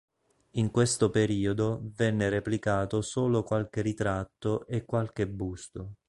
In 0.53 0.71
questo 0.71 1.11
periodo 1.11 1.81
venne 1.95 2.27
replicato 2.29 3.03
solo 3.03 3.43
qualche 3.43 3.83
ritratto 3.83 4.65
e 4.65 4.83
qualche 4.83 5.27
busto. 5.27 5.97